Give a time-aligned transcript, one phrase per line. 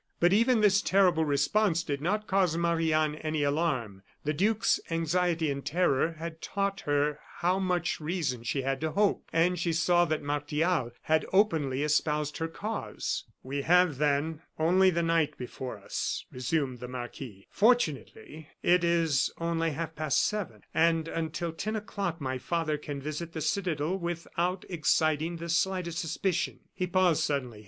[0.19, 4.01] But even this terrible response did not cause Marie Anne any alarm.
[4.23, 9.29] The duke's anxiety and terror had taught her how much reason she had to hope;
[9.31, 13.25] and she saw that Martial had openly espoused her cause.
[13.43, 17.45] "We have, then, only the night before us," resumed the marquis.
[17.51, 23.33] "Fortunately, it is only half past seven, and until ten o'clock my father can visit
[23.33, 27.59] the citadel without exciting the slightest suspicion." He paused suddenly.